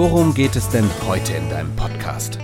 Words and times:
worum 0.00 0.32
geht 0.32 0.56
es 0.56 0.66
denn 0.70 0.88
heute 1.06 1.34
in 1.34 1.50
deinem 1.50 1.76
Podcast? 1.76 2.38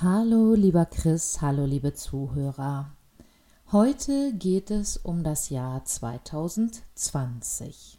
Hallo 0.00 0.54
lieber 0.54 0.86
Chris, 0.86 1.42
hallo 1.42 1.66
liebe 1.66 1.92
Zuhörer. 1.92 2.96
Heute 3.72 4.32
geht 4.32 4.70
es 4.70 4.96
um 4.96 5.22
das 5.22 5.50
Jahr 5.50 5.84
2020. 5.84 7.98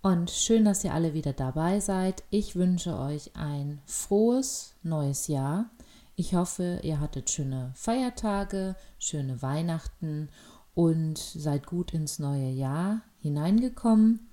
Und 0.00 0.30
schön, 0.30 0.64
dass 0.64 0.82
ihr 0.82 0.94
alle 0.94 1.12
wieder 1.12 1.34
dabei 1.34 1.80
seid. 1.80 2.22
Ich 2.30 2.56
wünsche 2.56 2.98
euch 2.98 3.36
ein 3.36 3.82
frohes 3.84 4.76
neues 4.82 5.28
Jahr. 5.28 5.68
Ich 6.16 6.34
hoffe, 6.34 6.80
ihr 6.82 7.00
hattet 7.00 7.28
schöne 7.28 7.70
Feiertage, 7.74 8.76
schöne 8.98 9.42
Weihnachten 9.42 10.30
und 10.74 11.18
seid 11.18 11.66
gut 11.66 11.92
ins 11.92 12.18
neue 12.18 12.50
Jahr 12.50 13.02
hineingekommen. 13.20 14.28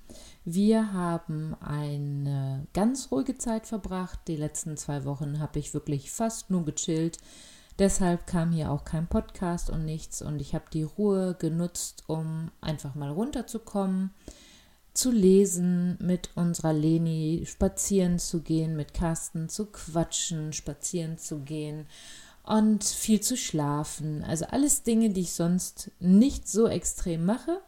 Wir 0.46 0.94
haben 0.94 1.56
eine 1.60 2.68
ganz 2.74 3.12
ruhige 3.12 3.38
Zeit 3.38 3.68
verbracht. 3.68 4.20
Die 4.28 4.38
letzten 4.38 4.78
zwei 4.78 5.06
Wochen 5.06 5.40
habe 5.40 5.60
ich 5.60 5.74
wirklich 5.74 6.12
fast 6.12 6.50
nur 6.50 6.66
gechillt 6.66 7.20
Deshalb 7.80 8.28
kam 8.28 8.52
hier 8.52 8.72
auch 8.72 8.84
kein 8.84 9.08
Podcast 9.08 9.70
und 9.70 9.86
nichts 9.86 10.22
und 10.22 10.42
ich 10.42 10.54
habe 10.54 10.66
die 10.74 10.84
Ruhe 10.84 11.34
genutzt, 11.40 12.04
um 12.08 12.52
einfach 12.60 12.94
mal 12.94 13.10
runterzukommen, 13.10 14.12
zu 14.94 15.12
lesen, 15.12 15.98
mit 16.02 16.30
unserer 16.36 16.74
Leni 16.74 17.46
spazieren 17.48 18.20
zu 18.20 18.42
gehen, 18.42 18.76
mit 18.76 18.94
Carsten 18.94 19.48
zu 19.48 19.68
quatschen, 19.68 20.52
spazieren 20.52 21.18
zu 21.18 21.40
gehen 21.40 21.88
und 22.50 22.84
viel 22.84 23.22
zu 23.22 23.38
schlafen. 23.38 24.24
Also 24.24 24.46
alles 24.46 24.82
Dinge, 24.82 25.12
die 25.12 25.22
ich 25.22 25.34
sonst 25.34 25.92
nicht 26.00 26.50
so 26.50 26.68
extrem 26.68 27.24
mache, 27.24 27.62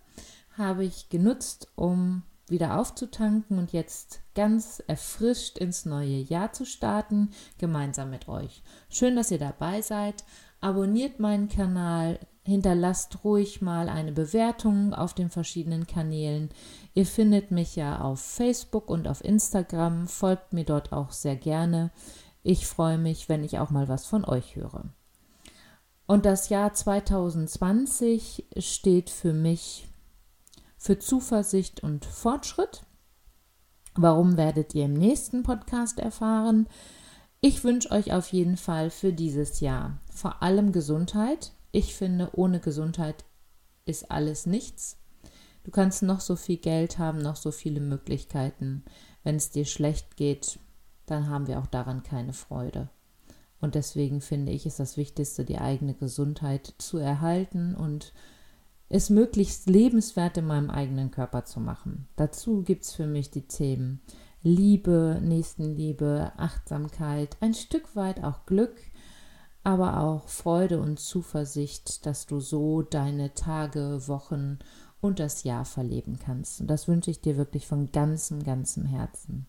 habe 0.58 0.84
ich 0.84 1.10
genutzt, 1.10 1.68
um 1.76 2.24
wieder 2.48 2.80
aufzutanken 2.80 3.60
und 3.60 3.74
jetzt 3.74 4.22
ganz 4.34 4.82
erfrischt 4.88 5.60
ins 5.60 5.86
neue 5.86 6.18
Jahr 6.18 6.52
zu 6.52 6.66
starten, 6.66 7.30
gemeinsam 7.60 8.10
mit 8.10 8.28
euch. 8.28 8.64
Schön, 8.90 9.16
dass 9.16 9.30
ihr 9.30 9.38
dabei 9.38 9.84
seid. 9.84 10.24
Abonniert 10.62 11.20
meinen 11.20 11.48
Kanal, 11.48 12.20
hinterlasst 12.44 13.24
ruhig 13.24 13.62
mal 13.62 13.88
eine 13.88 14.12
Bewertung 14.12 14.96
auf 14.96 15.14
den 15.14 15.30
verschiedenen 15.30 15.86
Kanälen. 15.86 16.50
Ihr 16.96 17.06
findet 17.06 17.52
mich 17.52 17.76
ja 17.76 18.02
auf 18.02 18.20
Facebook 18.20 18.90
und 18.90 19.08
auf 19.08 19.24
Instagram, 19.24 20.08
folgt 20.08 20.54
mir 20.54 20.66
dort 20.66 20.92
auch 20.92 21.12
sehr 21.12 21.36
gerne. 21.36 21.92
Ich 22.44 22.66
freue 22.68 22.98
mich, 22.98 23.30
wenn 23.30 23.44
ich 23.44 23.60
auch 23.60 23.70
mal 23.70 23.88
was 23.88 24.06
von 24.06 24.26
euch 24.26 24.56
höre. 24.56 24.86
Und 26.08 26.26
das 26.26 26.50
Jahr 26.50 26.74
2020 26.74 28.46
steht 28.58 29.10
für 29.10 29.34
mich 29.34 29.88
für 30.78 30.98
Zuversicht 30.98 31.84
und 31.84 32.06
Fortschritt. 32.06 32.84
Warum 33.94 34.38
werdet 34.38 34.74
ihr 34.74 34.86
im 34.86 34.94
nächsten 34.94 35.44
Podcast 35.44 36.00
erfahren? 36.00 36.68
Ich 37.40 37.64
wünsche 37.64 37.92
euch 37.92 38.14
auf 38.14 38.32
jeden 38.32 38.58
Fall 38.58 38.90
für 38.90 39.14
dieses 39.14 39.60
Jahr 39.60 40.00
vor 40.12 40.42
allem 40.42 40.72
Gesundheit. 40.72 41.54
Ich 41.72 41.96
finde, 41.96 42.30
ohne 42.34 42.60
Gesundheit 42.60 43.24
ist 43.86 44.12
alles 44.12 44.46
nichts. 44.46 44.98
Du 45.64 45.72
kannst 45.72 46.04
noch 46.04 46.22
so 46.22 46.36
viel 46.36 46.58
Geld 46.58 46.98
haben, 46.98 47.20
noch 47.20 47.36
so 47.36 47.52
viele 47.52 47.80
Möglichkeiten. 47.80 48.84
Wenn 49.24 49.36
es 49.36 49.52
dir 49.52 49.66
schlecht 49.66 50.18
geht, 50.18 50.60
dann 51.12 51.30
haben 51.30 51.48
wir 51.48 51.60
auch 51.60 51.68
daran 51.68 52.04
keine 52.04 52.34
Freude. 52.34 52.90
Und 53.60 53.76
deswegen 53.76 54.22
finde 54.22 54.52
ich, 54.52 54.66
ist 54.66 54.80
das 54.80 54.98
Wichtigste, 54.98 55.46
die 55.46 55.60
eigene 55.60 55.94
Gesundheit 55.94 56.74
zu 56.80 56.98
erhalten 56.98 57.76
und 57.76 58.14
es 58.90 59.10
möglichst 59.10 59.70
lebenswert 59.70 60.38
in 60.38 60.48
meinem 60.48 60.70
eigenen 60.70 61.12
Körper 61.12 61.46
zu 61.46 61.60
machen. 61.60 62.08
Dazu 62.16 62.64
gibt 62.64 62.84
es 62.84 62.94
für 62.94 63.08
mich 63.08 63.30
die 63.30 63.48
Themen 63.48 64.02
Liebe, 64.44 65.20
Nächstenliebe, 65.22 66.32
Achtsamkeit, 66.38 67.38
ein 67.42 67.54
Stück 67.54 67.96
weit 67.96 68.24
auch 68.24 68.46
Glück, 68.48 68.76
aber 69.64 70.00
auch 70.00 70.28
Freude 70.28 70.82
und 70.82 71.00
Zuversicht, 71.00 72.06
dass 72.08 72.26
du 72.26 72.40
so 72.40 72.82
deine 72.82 73.36
Tage, 73.36 74.08
Wochen 74.08 74.58
und 75.00 75.20
das 75.20 75.44
Jahr 75.44 75.66
verleben 75.66 76.18
kannst. 76.18 76.62
Und 76.62 76.68
das 76.68 76.88
wünsche 76.88 77.12
ich 77.12 77.22
dir 77.22 77.38
wirklich 77.38 77.68
von 77.68 77.92
ganzem, 77.92 78.44
ganzem 78.44 78.86
Herzen. 78.86 79.46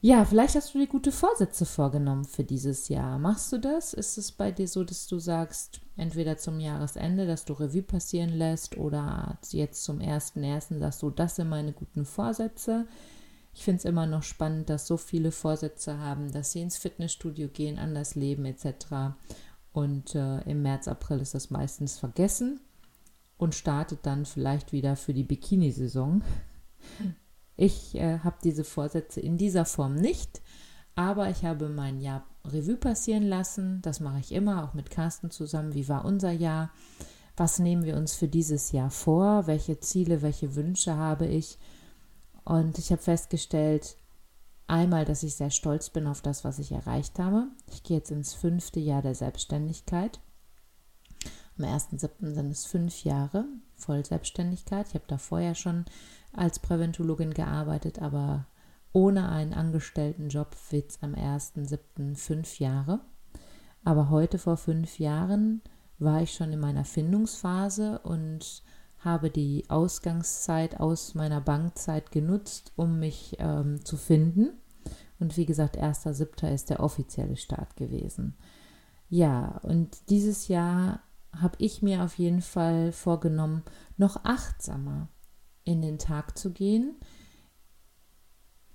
Ja, 0.00 0.24
vielleicht 0.24 0.54
hast 0.54 0.74
du 0.74 0.78
dir 0.78 0.86
gute 0.86 1.10
Vorsätze 1.10 1.66
vorgenommen 1.66 2.24
für 2.24 2.44
dieses 2.44 2.88
Jahr. 2.88 3.18
Machst 3.18 3.52
du 3.52 3.58
das? 3.58 3.94
Ist 3.94 4.16
es 4.16 4.30
bei 4.30 4.52
dir 4.52 4.68
so, 4.68 4.84
dass 4.84 5.08
du 5.08 5.18
sagst, 5.18 5.80
entweder 5.96 6.38
zum 6.38 6.60
Jahresende, 6.60 7.26
dass 7.26 7.44
du 7.44 7.54
Revue 7.54 7.82
passieren 7.82 8.30
lässt 8.30 8.76
oder 8.76 9.38
jetzt 9.50 9.82
zum 9.82 9.98
1.1. 9.98 10.78
sagst 10.78 11.02
du, 11.02 11.10
das 11.10 11.34
sind 11.34 11.48
meine 11.48 11.72
guten 11.72 12.04
Vorsätze? 12.04 12.86
Ich 13.52 13.64
finde 13.64 13.78
es 13.78 13.84
immer 13.84 14.06
noch 14.06 14.22
spannend, 14.22 14.70
dass 14.70 14.86
so 14.86 14.96
viele 14.96 15.32
Vorsätze 15.32 15.98
haben, 15.98 16.30
dass 16.30 16.52
sie 16.52 16.60
ins 16.60 16.76
Fitnessstudio 16.76 17.48
gehen, 17.48 17.76
anders 17.76 18.14
leben 18.14 18.44
etc. 18.44 19.16
Und 19.72 20.14
äh, 20.14 20.42
im 20.42 20.62
März, 20.62 20.86
April 20.86 21.18
ist 21.18 21.34
das 21.34 21.50
meistens 21.50 21.98
vergessen 21.98 22.60
und 23.36 23.56
startet 23.56 24.00
dann 24.04 24.26
vielleicht 24.26 24.70
wieder 24.72 24.94
für 24.94 25.12
die 25.12 25.24
Bikini-Saison. 25.24 26.22
Ich 27.60 27.96
äh, 27.96 28.20
habe 28.20 28.36
diese 28.44 28.62
Vorsätze 28.62 29.20
in 29.20 29.36
dieser 29.36 29.64
Form 29.64 29.96
nicht, 29.96 30.40
aber 30.94 31.28
ich 31.28 31.44
habe 31.44 31.68
mein 31.68 32.00
Jahr 32.00 32.24
Revue 32.44 32.76
passieren 32.76 33.24
lassen. 33.24 33.82
Das 33.82 33.98
mache 33.98 34.20
ich 34.20 34.30
immer, 34.30 34.62
auch 34.62 34.74
mit 34.74 34.90
Carsten 34.90 35.32
zusammen. 35.32 35.74
Wie 35.74 35.88
war 35.88 36.04
unser 36.04 36.30
Jahr? 36.30 36.70
Was 37.36 37.58
nehmen 37.58 37.82
wir 37.82 37.96
uns 37.96 38.14
für 38.14 38.28
dieses 38.28 38.70
Jahr 38.70 38.90
vor? 38.90 39.48
Welche 39.48 39.80
Ziele, 39.80 40.22
welche 40.22 40.54
Wünsche 40.54 40.94
habe 40.94 41.26
ich? 41.26 41.58
Und 42.44 42.78
ich 42.78 42.92
habe 42.92 43.02
festgestellt, 43.02 43.96
einmal, 44.68 45.04
dass 45.04 45.24
ich 45.24 45.34
sehr 45.34 45.50
stolz 45.50 45.90
bin 45.90 46.06
auf 46.06 46.22
das, 46.22 46.44
was 46.44 46.60
ich 46.60 46.70
erreicht 46.70 47.18
habe. 47.18 47.48
Ich 47.72 47.82
gehe 47.82 47.96
jetzt 47.96 48.12
ins 48.12 48.34
fünfte 48.34 48.78
Jahr 48.78 49.02
der 49.02 49.16
Selbstständigkeit. 49.16 50.20
Am 51.58 51.64
1.7. 51.64 52.34
sind 52.34 52.52
es 52.52 52.66
fünf 52.66 53.02
Jahre 53.02 53.46
Vollselbstständigkeit. 53.74 54.86
Ich 54.86 54.94
habe 54.94 55.06
da 55.08 55.18
vorher 55.18 55.56
schon 55.56 55.86
als 56.32 56.58
Präventologin 56.58 57.34
gearbeitet, 57.34 58.00
aber 58.00 58.46
ohne 58.92 59.28
einen 59.28 59.52
Angestelltenjob 59.52 60.56
wird 60.70 60.90
es 60.90 61.02
am 61.02 61.14
1.7. 61.14 62.16
fünf 62.16 62.58
Jahre. 62.58 63.00
Aber 63.84 64.10
heute 64.10 64.38
vor 64.38 64.56
fünf 64.56 64.98
Jahren 64.98 65.62
war 65.98 66.22
ich 66.22 66.32
schon 66.32 66.52
in 66.52 66.60
meiner 66.60 66.84
Findungsphase 66.84 68.00
und 68.00 68.62
habe 68.98 69.30
die 69.30 69.64
Ausgangszeit 69.68 70.80
aus 70.80 71.14
meiner 71.14 71.40
Bankzeit 71.40 72.10
genutzt, 72.10 72.72
um 72.76 72.98
mich 72.98 73.36
ähm, 73.38 73.84
zu 73.84 73.96
finden. 73.96 74.50
Und 75.20 75.36
wie 75.36 75.46
gesagt, 75.46 75.78
1.7. 75.78 76.52
ist 76.52 76.70
der 76.70 76.80
offizielle 76.80 77.36
Start 77.36 77.76
gewesen. 77.76 78.36
Ja, 79.08 79.58
und 79.62 80.10
dieses 80.10 80.48
Jahr 80.48 81.00
habe 81.32 81.56
ich 81.58 81.82
mir 81.82 82.02
auf 82.02 82.18
jeden 82.18 82.42
Fall 82.42 82.92
vorgenommen, 82.92 83.62
noch 83.96 84.24
achtsamer 84.24 85.08
in 85.68 85.82
den 85.82 85.98
Tag 85.98 86.38
zu 86.38 86.50
gehen. 86.50 86.96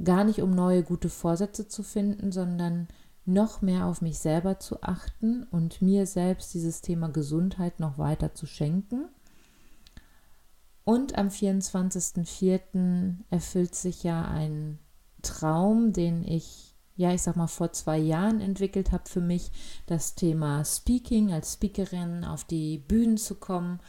Gar 0.03 0.23
nicht 0.23 0.41
um 0.41 0.51
neue 0.51 0.83
gute 0.83 1.09
Vorsätze 1.09 1.67
zu 1.67 1.83
finden, 1.83 2.31
sondern 2.31 2.87
noch 3.25 3.61
mehr 3.61 3.85
auf 3.87 4.01
mich 4.01 4.19
selber 4.19 4.59
zu 4.59 4.83
achten 4.83 5.43
und 5.43 5.81
mir 5.81 6.05
selbst 6.05 6.53
dieses 6.53 6.81
Thema 6.81 7.09
Gesundheit 7.09 7.79
noch 7.79 7.97
weiter 7.97 8.35
zu 8.35 8.45
schenken. 8.45 9.05
Und 10.83 11.17
am 11.17 11.29
24.04. 11.29 13.15
erfüllt 13.29 13.75
sich 13.75 14.03
ja 14.03 14.25
ein 14.25 14.79
Traum, 15.21 15.93
den 15.93 16.23
ich, 16.25 16.75
ja, 16.95 17.13
ich 17.13 17.21
sag 17.21 17.37
mal, 17.37 17.47
vor 17.47 17.71
zwei 17.71 17.97
Jahren 17.97 18.41
entwickelt 18.41 18.91
habe 18.91 19.09
für 19.09 19.21
mich, 19.21 19.51
das 19.85 20.15
Thema 20.15 20.65
Speaking, 20.65 21.31
als 21.31 21.53
Speakerin 21.53 22.25
auf 22.25 22.43
die 22.43 22.77
Bühnen 22.77 23.17
zu 23.17 23.35
kommen 23.35 23.79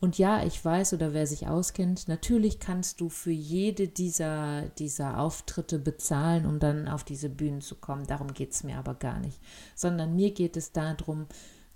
und 0.00 0.16
ja, 0.16 0.42
ich 0.44 0.64
weiß 0.64 0.94
oder 0.94 1.12
wer 1.12 1.26
sich 1.26 1.46
auskennt, 1.46 2.08
natürlich 2.08 2.58
kannst 2.58 3.02
du 3.02 3.10
für 3.10 3.30
jede 3.30 3.86
dieser, 3.86 4.68
dieser 4.78 5.20
Auftritte 5.20 5.78
bezahlen, 5.78 6.46
um 6.46 6.58
dann 6.58 6.88
auf 6.88 7.04
diese 7.04 7.28
Bühnen 7.28 7.60
zu 7.60 7.74
kommen. 7.74 8.06
Darum 8.06 8.32
geht 8.32 8.52
es 8.52 8.64
mir 8.64 8.78
aber 8.78 8.94
gar 8.94 9.20
nicht. 9.20 9.38
Sondern 9.74 10.16
mir 10.16 10.32
geht 10.32 10.56
es 10.56 10.72
darum, 10.72 11.26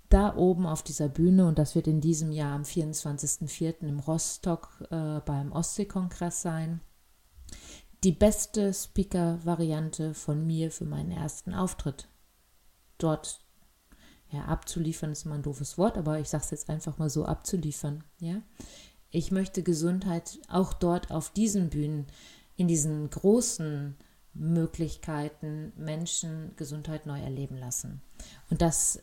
da 0.09 0.35
oben 0.35 0.65
auf 0.65 0.81
dieser 0.81 1.07
Bühne, 1.07 1.47
und 1.47 1.59
das 1.59 1.75
wird 1.75 1.87
in 1.87 2.01
diesem 2.01 2.31
Jahr 2.31 2.55
am 2.55 2.63
24.04. 2.63 3.81
im 3.81 3.99
Rostock 3.99 4.83
äh, 4.89 5.19
beim 5.19 5.51
Ostseekongress 5.51 6.41
sein, 6.41 6.81
die 8.03 8.11
beste 8.11 8.73
Speaker-Variante 8.73 10.15
von 10.15 10.45
mir 10.45 10.71
für 10.71 10.85
meinen 10.85 11.11
ersten 11.11 11.53
Auftritt. 11.53 12.07
Dort 12.97 13.44
ja, 14.35 14.45
abzuliefern 14.45 15.11
ist 15.11 15.25
immer 15.25 15.35
ein 15.35 15.43
doofes 15.43 15.77
Wort, 15.77 15.97
aber 15.97 16.19
ich 16.19 16.29
sage 16.29 16.43
es 16.43 16.51
jetzt 16.51 16.69
einfach 16.69 16.97
mal 16.97 17.09
so, 17.09 17.25
abzuliefern. 17.25 18.03
Ja? 18.19 18.41
Ich 19.11 19.31
möchte 19.31 19.63
Gesundheit 19.63 20.39
auch 20.49 20.73
dort 20.73 21.11
auf 21.11 21.29
diesen 21.31 21.69
Bühnen, 21.69 22.07
in 22.55 22.67
diesen 22.67 23.09
großen 23.09 23.95
Möglichkeiten, 24.33 25.71
Menschen 25.77 26.53
Gesundheit 26.57 27.05
neu 27.05 27.19
erleben 27.19 27.57
lassen. 27.57 28.01
Und 28.49 28.61
das 28.61 29.01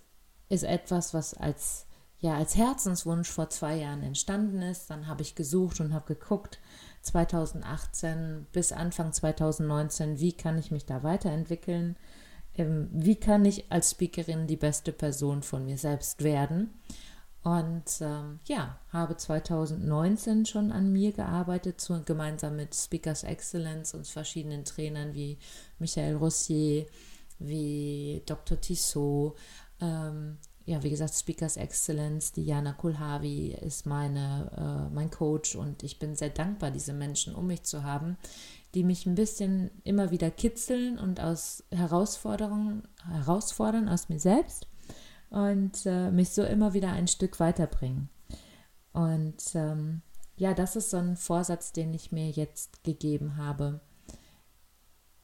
ist 0.49 0.64
etwas, 0.64 1.14
was 1.14 1.34
als 1.34 1.87
ja 2.23 2.37
als 2.37 2.56
Herzenswunsch 2.56 3.29
vor 3.29 3.50
zwei 3.50 3.76
Jahren 3.76 4.02
entstanden 4.02 4.62
ist. 4.62 4.88
Dann 4.88 5.08
habe 5.08 5.23
ich 5.23 5.34
gesucht 5.34 5.81
und 5.81 5.93
habe 5.93 6.14
geguckt, 6.14 6.61
2018 7.02 8.46
bis 8.52 8.73
Anfang 8.73 9.12
2019, 9.12 10.20
wie 10.20 10.32
kann 10.32 10.56
ich 10.56 10.70
mich 10.70 10.87
da 10.87 11.02
weiterentwickeln? 11.02 11.96
Ähm, 12.57 12.89
wie 12.93 13.17
kann 13.17 13.45
ich 13.45 13.71
als 13.71 13.93
Speakerin 13.93 14.47
die 14.47 14.57
beste 14.57 14.93
Person 14.93 15.43
von 15.43 15.65
mir 15.65 15.79
selbst 15.79 16.23
werden? 16.23 16.71
Und 17.43 17.85
ähm, 18.01 18.39
ja, 18.47 18.79
habe 18.91 19.17
2019 19.17 20.47
schon 20.47 20.71
an 20.71 20.93
mir 20.93 21.13
gearbeitet, 21.13 21.81
zu, 21.81 22.03
gemeinsam 22.05 22.57
mit 22.57 22.75
Speakers 22.75 23.25
Excellence 23.25 23.95
und 23.95 24.07
verschiedenen 24.07 24.65
Trainern 24.65 25.13
wie 25.15 25.39
Michael 25.81 26.17
Rossier, 26.17 26.87
wie 27.41 28.23
Dr. 28.27 28.61
Tissot, 28.61 29.37
ähm, 29.81 30.39
ja, 30.65 30.81
wie 30.83 30.91
gesagt, 30.91 31.15
Speakers 31.15 31.57
Excellence, 31.57 32.33
Diana 32.33 32.73
Kulhavi 32.73 33.57
ist 33.61 33.85
meine, 33.87 34.89
äh, 34.91 34.95
mein 34.95 35.11
Coach 35.11 35.57
und 35.57 35.83
ich 35.83 35.99
bin 35.99 36.15
sehr 36.15 36.31
dankbar, 36.31 36.71
diese 36.71 36.93
Menschen 36.93 37.35
um 37.35 37.49
mich 37.49 37.65
zu 37.65 37.83
haben, 37.83 38.17
die 38.75 38.85
mich 38.85 39.07
ein 39.07 39.15
bisschen 39.15 39.71
immer 39.85 40.11
wieder 40.11 40.31
kitzeln 40.31 40.99
und 40.99 41.21
aus 41.21 41.65
Herausforderungen 41.71 42.89
herausfordern 43.07 43.89
aus 43.89 44.09
mir 44.09 44.19
selbst 44.19 44.67
und 45.31 45.87
äh, 45.87 46.11
mich 46.11 46.31
so 46.31 46.43
immer 46.43 46.73
wieder 46.75 46.93
ein 46.93 47.09
Stück 47.09 47.41
weiterbringen. 47.41 48.09
Und 48.93 49.55
ähm, 49.55 50.03
ja, 50.37 50.55
das 50.55 50.77
ist 50.77 50.91
so 50.91 50.99
ein 50.99 51.17
Vorsatz, 51.17 51.73
den 51.73 51.93
ich 51.95 52.13
mir 52.13 52.31
jetzt 52.31 52.85
gegeben 52.85 53.37
habe, 53.37 53.81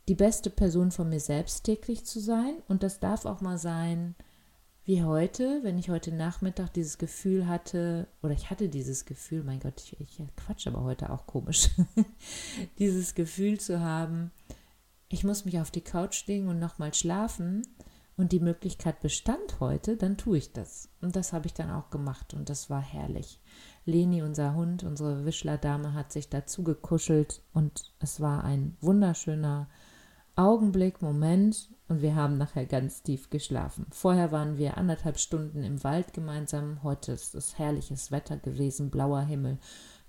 die 0.09 0.15
beste 0.15 0.51
Person 0.51 0.91
von 0.91 1.09
mir 1.09 1.21
selbst 1.21 1.65
täglich 1.65 2.05
zu 2.07 2.21
sein. 2.21 2.63
Und 2.69 2.83
das 2.83 3.01
darf 3.01 3.27
auch 3.27 3.41
mal 3.41 3.59
sein, 3.59 4.15
wie 4.89 5.03
heute, 5.03 5.61
wenn 5.65 5.77
ich 5.77 5.91
heute 5.91 6.13
Nachmittag 6.13 6.73
dieses 6.73 6.97
Gefühl 6.97 7.47
hatte, 7.47 8.09
oder 8.23 8.33
ich 8.33 8.49
hatte 8.49 8.71
dieses 8.71 9.05
Gefühl, 9.05 9.45
mein 9.45 9.61
Gott, 9.61 9.75
ich, 9.83 10.01
ich 10.01 10.23
quatsch 10.35 10.67
aber 10.67 10.83
heute 10.83 11.11
auch 11.11 11.27
komisch, 11.27 11.69
dieses 12.79 13.15
Gefühl 13.15 13.61
zu 13.61 13.81
haben, 13.81 14.31
ich 15.11 15.25
muss 15.25 15.45
mich 15.45 15.61
auf 15.61 15.71
die 15.71 15.83
Couch 15.83 16.27
legen 16.27 16.49
und 16.49 16.59
nochmal 16.59 16.95
schlafen 16.95 17.67
und 18.17 18.33
die 18.33 18.41
Möglichkeit 18.41 19.01
bestand 19.01 19.61
heute, 19.61 19.99
dann 19.99 20.17
tue 20.17 20.39
ich 20.39 20.55
das. 20.55 20.89
Und 21.03 21.17
das 21.17 21.35
habe 21.35 21.49
ich 21.49 21.53
dann 21.53 21.71
auch 21.71 21.91
gemacht 21.91 22.33
und 22.33 22.49
das 22.49 22.71
war 22.71 22.81
herrlich. 22.81 23.43
Leni, 23.85 24.23
unser 24.23 24.55
Hund, 24.55 24.85
unsere 24.85 25.27
Wischlerdame, 25.27 25.93
hat 25.93 26.13
sich 26.13 26.31
dazu 26.31 26.63
gekuschelt 26.63 27.43
und 27.53 27.93
es 28.01 28.23
war 28.23 28.43
ein 28.43 28.75
wunderschöner 28.81 29.69
Augenblick, 30.39 31.03
Moment 31.03 31.69
und 31.89 32.01
wir 32.01 32.15
haben 32.15 32.39
nachher 32.39 32.65
ganz 32.65 33.03
tief 33.03 33.29
geschlafen. 33.29 33.87
Vorher 33.91 34.31
waren 34.31 34.57
wir 34.57 34.79
anderthalb 34.79 35.19
Stunden 35.19 35.65
im 35.65 35.83
Wald 35.83 36.13
gemeinsam. 36.13 36.85
Heute 36.85 37.11
ist 37.11 37.35
es 37.35 37.59
herrliches 37.59 38.13
Wetter 38.13 38.37
gewesen, 38.37 38.89
blauer 38.89 39.23
Himmel, 39.23 39.59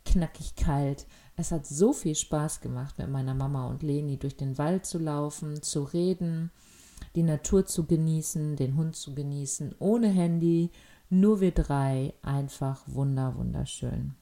knackig 0.05 0.55
kalt. 0.55 1.07
Es 1.35 1.51
hat 1.51 1.65
so 1.65 1.93
viel 1.93 2.13
Spaß 2.13 2.61
gemacht, 2.61 2.99
mit 2.99 3.09
meiner 3.09 3.33
Mama 3.33 3.65
und 3.69 3.81
Leni 3.81 4.17
durch 4.17 4.37
den 4.37 4.59
Wald 4.59 4.85
zu 4.85 4.99
laufen, 4.99 5.63
zu 5.63 5.81
reden, 5.81 6.51
die 7.15 7.23
Natur 7.23 7.65
zu 7.65 7.87
genießen, 7.87 8.55
den 8.55 8.75
Hund 8.75 8.95
zu 8.95 9.15
genießen, 9.15 9.77
ohne 9.79 10.09
Handy, 10.09 10.69
nur 11.09 11.41
wir 11.41 11.53
drei, 11.55 12.13
einfach 12.21 12.83
wunder, 12.85 13.35
wunderschön. 13.35 14.13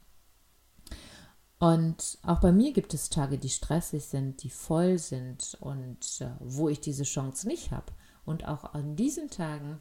Und 1.59 2.19
auch 2.21 2.39
bei 2.39 2.51
mir 2.51 2.71
gibt 2.71 2.93
es 2.93 3.09
Tage, 3.09 3.37
die 3.37 3.49
stressig 3.49 4.05
sind, 4.05 4.43
die 4.43 4.49
voll 4.49 4.99
sind 4.99 5.57
und 5.59 6.21
äh, 6.21 6.29
wo 6.39 6.69
ich 6.69 6.79
diese 6.79 7.03
Chance 7.03 7.47
nicht 7.47 7.71
habe. 7.71 7.91
Und 8.25 8.47
auch 8.47 8.73
an 8.73 8.95
diesen 8.95 9.29
Tagen 9.29 9.79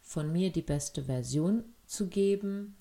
von 0.00 0.32
mir 0.32 0.50
die 0.50 0.62
beste 0.62 1.04
Version 1.04 1.64
zu 1.86 2.08
geben, 2.08 2.76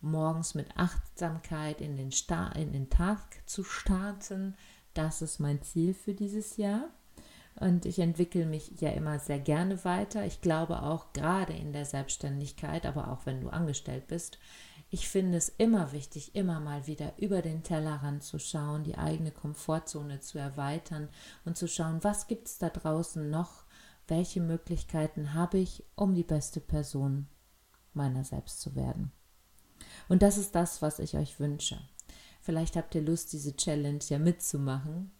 morgens 0.00 0.54
mit 0.54 0.76
Achtsamkeit 0.76 1.80
in 1.80 1.96
den, 1.96 2.10
Sta 2.10 2.48
in 2.48 2.72
den 2.72 2.90
Tag 2.90 3.20
zu 3.46 3.62
starten, 3.62 4.56
das 4.94 5.22
ist 5.22 5.38
mein 5.38 5.62
Ziel 5.62 5.94
für 5.94 6.14
dieses 6.14 6.56
Jahr. 6.56 6.90
Und 7.56 7.86
ich 7.86 7.98
entwickle 7.98 8.46
mich 8.46 8.80
ja 8.80 8.90
immer 8.90 9.18
sehr 9.18 9.38
gerne 9.38 9.84
weiter. 9.84 10.24
Ich 10.24 10.40
glaube 10.40 10.82
auch 10.82 11.12
gerade 11.12 11.52
in 11.52 11.72
der 11.72 11.84
Selbstständigkeit, 11.84 12.86
aber 12.86 13.12
auch 13.12 13.26
wenn 13.26 13.42
du 13.42 13.50
angestellt 13.50 14.06
bist, 14.08 14.38
ich 14.92 15.08
finde 15.08 15.38
es 15.38 15.48
immer 15.48 15.92
wichtig, 15.92 16.34
immer 16.34 16.60
mal 16.60 16.86
wieder 16.86 17.14
über 17.16 17.40
den 17.40 17.62
Tellerrand 17.62 18.22
zu 18.22 18.38
schauen, 18.38 18.84
die 18.84 18.98
eigene 18.98 19.30
Komfortzone 19.30 20.20
zu 20.20 20.38
erweitern 20.38 21.08
und 21.46 21.56
zu 21.56 21.66
schauen, 21.66 22.04
was 22.04 22.26
gibt 22.26 22.46
es 22.46 22.58
da 22.58 22.68
draußen 22.68 23.30
noch, 23.30 23.64
welche 24.06 24.42
Möglichkeiten 24.42 25.32
habe 25.32 25.56
ich, 25.56 25.82
um 25.96 26.14
die 26.14 26.24
beste 26.24 26.60
Person 26.60 27.26
meiner 27.94 28.22
selbst 28.22 28.60
zu 28.60 28.74
werden. 28.74 29.12
Und 30.10 30.20
das 30.20 30.36
ist 30.36 30.54
das, 30.54 30.82
was 30.82 30.98
ich 30.98 31.16
euch 31.16 31.40
wünsche. 31.40 31.80
Vielleicht 32.42 32.76
habt 32.76 32.94
ihr 32.94 33.02
Lust, 33.02 33.32
diese 33.32 33.56
Challenge 33.56 34.04
ja 34.10 34.18
mitzumachen, 34.18 35.10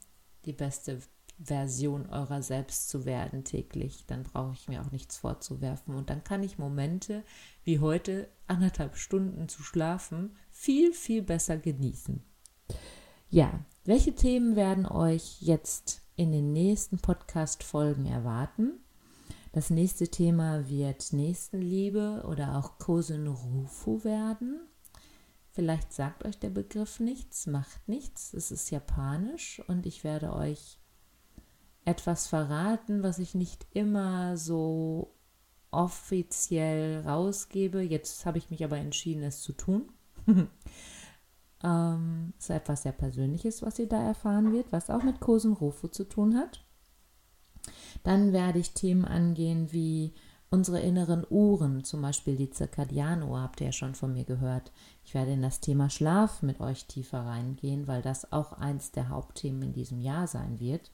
die 0.44 0.52
beste 0.52 1.00
Version 1.38 2.08
eurer 2.08 2.43
selbst 2.43 2.88
zu 2.88 3.05
werden 3.05 3.44
täglich. 3.44 4.05
Dann 4.06 4.23
brauche 4.23 4.55
ich 4.55 4.69
mir 4.69 4.82
auch 4.82 4.93
nichts 4.93 5.17
vorzuwerfen. 5.17 5.94
Und 5.94 6.11
dann 6.11 6.25
kann 6.25 6.43
ich 6.43 6.58
Momente 6.58 7.25
wie 7.64 7.79
heute, 7.79 8.29
anderthalb 8.46 8.96
Stunden 8.96 9.49
zu 9.49 9.62
schlafen, 9.62 10.37
viel, 10.50 10.93
viel 10.93 11.23
besser 11.23 11.56
genießen. 11.56 12.23
Ja, 13.31 13.64
welche 13.84 14.14
Themen 14.14 14.56
werden 14.56 14.87
euch 14.87 15.40
jetzt 15.40 16.02
in 16.17 16.32
den 16.32 16.52
nächsten 16.52 16.99
Podcast-Folgen 16.99 18.06
erwarten? 18.06 18.75
Das 19.52 19.70
nächste 19.70 20.08
Thema 20.08 20.69
wird 20.69 21.12
Nächstenliebe 21.12 22.25
oder 22.26 22.56
auch 22.56 22.79
Kosen 22.79 23.26
Rufu 23.26 24.05
werden. 24.05 24.61
Vielleicht 25.50 25.93
sagt 25.93 26.25
euch 26.25 26.38
der 26.38 26.49
Begriff 26.49 27.00
nichts, 27.00 27.46
macht 27.46 27.87
nichts. 27.87 28.32
Es 28.32 28.50
ist 28.50 28.70
japanisch 28.70 29.62
und 29.67 29.84
ich 29.84 30.05
werde 30.05 30.32
euch 30.32 30.79
etwas 31.84 32.27
verraten, 32.27 33.03
was 33.03 33.19
ich 33.19 33.34
nicht 33.34 33.67
immer 33.72 34.36
so 34.36 35.15
offiziell 35.70 37.03
rausgebe. 37.06 37.81
Jetzt 37.81 38.24
habe 38.27 38.39
ich 38.39 38.51
mich 38.51 38.65
aber 38.65 38.79
entschieden, 38.79 39.22
es 39.22 39.41
zu 39.41 39.53
tun. 39.53 39.91
ähm, 41.65 42.32
ist 42.39 42.51
etwas 42.51 42.82
sehr 42.82 42.93
Persönliches, 42.93 43.62
was 43.62 43.79
ihr 43.79 43.89
da 43.89 44.01
erfahren 44.01 44.53
wird, 44.53 44.70
was 44.70 44.91
auch 44.91 45.03
mit 45.03 45.20
Kosen 45.20 45.55
Rofu 45.55 45.89
zu 45.89 46.05
tun 46.05 46.36
hat. 46.36 46.65
Dann 48.03 48.32
werde 48.32 48.58
ich 48.58 48.74
Themen 48.74 49.05
angehen 49.05 49.72
wie 49.72 50.15
unsere 50.51 50.81
inneren 50.81 51.24
Uhren, 51.31 51.82
zum 51.82 52.03
Beispiel 52.03 52.36
die 52.36 52.51
Zirkadianuhr, 52.51 53.41
habt 53.41 53.60
ihr 53.60 53.69
ja 53.69 53.72
schon 53.72 53.94
von 53.94 54.12
mir 54.12 54.24
gehört. 54.24 54.70
Ich 55.03 55.15
werde 55.15 55.32
in 55.32 55.41
das 55.41 55.60
Thema 55.60 55.89
Schlaf 55.89 56.43
mit 56.43 56.60
euch 56.60 56.86
tiefer 56.86 57.24
reingehen, 57.24 57.86
weil 57.86 58.03
das 58.03 58.32
auch 58.32 58.53
eins 58.53 58.93
der 58.93 59.08
Hauptthemen 59.08 59.62
in 59.62 59.72
diesem 59.72 60.01
Jahr 60.01 60.27
sein 60.27 60.60
wird. 60.60 60.91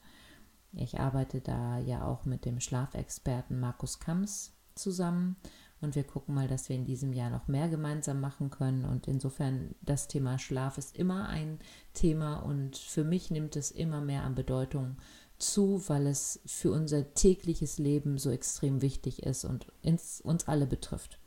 Ich 0.73 0.99
arbeite 0.99 1.41
da 1.41 1.79
ja 1.79 2.05
auch 2.05 2.25
mit 2.25 2.45
dem 2.45 2.59
Schlafexperten 2.59 3.59
Markus 3.59 3.99
Kams 3.99 4.53
zusammen 4.75 5.35
und 5.81 5.95
wir 5.95 6.03
gucken 6.03 6.35
mal, 6.35 6.47
dass 6.47 6.69
wir 6.69 6.75
in 6.75 6.85
diesem 6.85 7.13
Jahr 7.13 7.29
noch 7.29 7.47
mehr 7.47 7.69
gemeinsam 7.69 8.19
machen 8.19 8.49
können. 8.49 8.85
Und 8.85 9.07
insofern, 9.07 9.75
das 9.81 10.07
Thema 10.07 10.37
Schlaf 10.37 10.77
ist 10.77 10.97
immer 10.97 11.29
ein 11.29 11.59
Thema 11.93 12.37
und 12.37 12.77
für 12.77 13.03
mich 13.03 13.31
nimmt 13.31 13.55
es 13.55 13.71
immer 13.71 14.01
mehr 14.01 14.23
an 14.23 14.35
Bedeutung 14.35 14.97
zu, 15.37 15.81
weil 15.87 16.07
es 16.07 16.41
für 16.45 16.71
unser 16.71 17.13
tägliches 17.13 17.77
Leben 17.77 18.17
so 18.17 18.29
extrem 18.29 18.81
wichtig 18.81 19.23
ist 19.23 19.45
und 19.45 19.67
ins, 19.81 20.19
uns 20.19 20.47
alle 20.47 20.67
betrifft. 20.67 21.19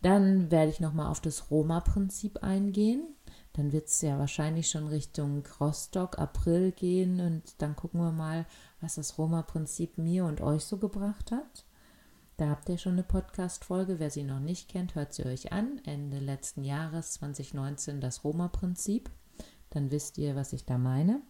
Dann 0.00 0.50
werde 0.50 0.70
ich 0.70 0.80
nochmal 0.80 1.10
auf 1.10 1.20
das 1.20 1.50
Roma-Prinzip 1.50 2.42
eingehen 2.42 3.13
dann 3.54 3.72
wird 3.72 3.86
es 3.86 4.02
ja 4.02 4.18
wahrscheinlich 4.18 4.68
schon 4.68 4.88
Richtung 4.88 5.44
Rostock, 5.60 6.18
April 6.18 6.72
gehen 6.72 7.20
und 7.20 7.42
dann 7.58 7.76
gucken 7.76 8.00
wir 8.00 8.10
mal, 8.10 8.46
was 8.80 8.96
das 8.96 9.16
Roma-Prinzip 9.16 9.96
mir 9.96 10.24
und 10.24 10.40
euch 10.40 10.64
so 10.64 10.76
gebracht 10.76 11.30
hat. 11.30 11.64
Da 12.36 12.48
habt 12.48 12.68
ihr 12.68 12.78
schon 12.78 12.94
eine 12.94 13.04
Podcast-Folge. 13.04 14.00
Wer 14.00 14.10
sie 14.10 14.24
noch 14.24 14.40
nicht 14.40 14.68
kennt, 14.68 14.96
hört 14.96 15.14
sie 15.14 15.24
euch 15.24 15.52
an. 15.52 15.80
Ende 15.84 16.18
letzten 16.18 16.64
Jahres 16.64 17.12
2019 17.12 18.00
das 18.00 18.24
Roma-Prinzip. 18.24 19.08
Dann 19.70 19.92
wisst 19.92 20.18
ihr, 20.18 20.34
was 20.34 20.52
ich 20.52 20.66
da 20.66 20.76
meine. 20.76 21.22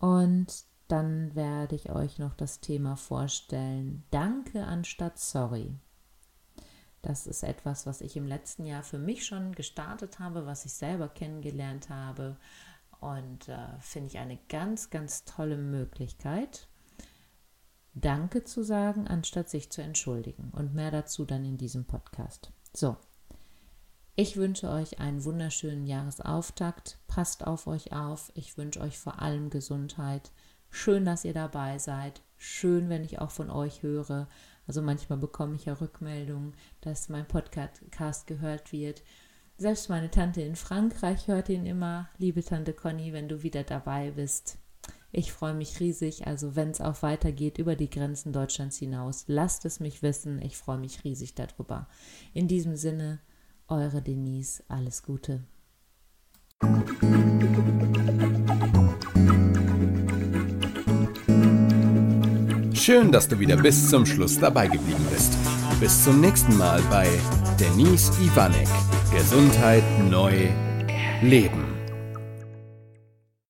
Und 0.00 0.64
dann 0.88 1.36
werde 1.36 1.76
ich 1.76 1.90
euch 1.90 2.18
noch 2.18 2.34
das 2.34 2.60
Thema 2.60 2.96
vorstellen. 2.96 4.02
Danke 4.10 4.64
anstatt 4.64 5.20
sorry. 5.20 5.72
Das 7.06 7.28
ist 7.28 7.44
etwas, 7.44 7.86
was 7.86 8.00
ich 8.00 8.16
im 8.16 8.26
letzten 8.26 8.66
Jahr 8.66 8.82
für 8.82 8.98
mich 8.98 9.24
schon 9.24 9.52
gestartet 9.52 10.18
habe, 10.18 10.44
was 10.44 10.64
ich 10.64 10.72
selber 10.72 11.08
kennengelernt 11.08 11.88
habe 11.88 12.36
Und 12.98 13.48
äh, 13.48 13.78
finde 13.78 14.08
ich 14.08 14.18
eine 14.18 14.40
ganz, 14.48 14.90
ganz 14.90 15.24
tolle 15.24 15.56
Möglichkeit, 15.56 16.66
Danke 17.94 18.42
zu 18.42 18.64
sagen, 18.64 19.06
anstatt 19.06 19.48
sich 19.48 19.70
zu 19.70 19.82
entschuldigen. 19.82 20.50
Und 20.50 20.74
mehr 20.74 20.90
dazu 20.90 21.24
dann 21.24 21.44
in 21.44 21.56
diesem 21.58 21.84
Podcast. 21.84 22.50
So, 22.74 22.96
ich 24.16 24.36
wünsche 24.36 24.68
euch 24.68 24.98
einen 24.98 25.24
wunderschönen 25.24 25.86
Jahresauftakt. 25.86 26.98
Passt 27.06 27.46
auf 27.46 27.68
euch 27.68 27.92
auf. 27.92 28.32
Ich 28.34 28.58
wünsche 28.58 28.80
euch 28.80 28.98
vor 28.98 29.22
allem 29.22 29.48
Gesundheit. 29.48 30.32
Schön, 30.70 31.04
dass 31.04 31.24
ihr 31.24 31.34
dabei 31.34 31.78
seid. 31.78 32.20
Schön, 32.36 32.88
wenn 32.88 33.04
ich 33.04 33.20
auch 33.20 33.30
von 33.30 33.48
euch 33.48 33.82
höre. 33.82 34.26
Also 34.66 34.82
manchmal 34.82 35.18
bekomme 35.18 35.54
ich 35.56 35.66
ja 35.66 35.74
Rückmeldungen, 35.74 36.54
dass 36.80 37.08
mein 37.08 37.26
Podcast 37.26 38.26
gehört 38.26 38.72
wird. 38.72 39.02
Selbst 39.58 39.88
meine 39.88 40.10
Tante 40.10 40.42
in 40.42 40.56
Frankreich 40.56 41.28
hört 41.28 41.48
ihn 41.48 41.64
immer. 41.64 42.08
Liebe 42.18 42.44
Tante 42.44 42.72
Conny, 42.72 43.12
wenn 43.12 43.28
du 43.28 43.42
wieder 43.42 43.62
dabei 43.62 44.10
bist. 44.10 44.58
Ich 45.12 45.32
freue 45.32 45.54
mich 45.54 45.80
riesig. 45.80 46.26
Also 46.26 46.56
wenn 46.56 46.70
es 46.70 46.80
auch 46.80 47.02
weitergeht 47.02 47.58
über 47.58 47.74
die 47.74 47.88
Grenzen 47.88 48.32
Deutschlands 48.32 48.76
hinaus, 48.76 49.24
lasst 49.28 49.64
es 49.64 49.80
mich 49.80 50.02
wissen. 50.02 50.42
Ich 50.42 50.58
freue 50.58 50.78
mich 50.78 51.04
riesig 51.04 51.34
darüber. 51.34 51.88
In 52.34 52.48
diesem 52.48 52.76
Sinne, 52.76 53.20
eure 53.68 54.02
Denise. 54.02 54.62
Alles 54.68 55.02
Gute. 55.02 55.42
Schön, 62.86 63.10
dass 63.10 63.26
du 63.26 63.36
wieder 63.40 63.56
bis 63.56 63.90
zum 63.90 64.06
Schluss 64.06 64.38
dabei 64.38 64.68
geblieben 64.68 65.04
bist. 65.10 65.36
Bis 65.80 66.04
zum 66.04 66.20
nächsten 66.20 66.56
Mal 66.56 66.80
bei 66.88 67.08
Denise 67.58 68.12
Ivanek. 68.22 68.68
Gesundheit 69.12 69.82
neu 70.08 70.46
leben. 71.20 71.75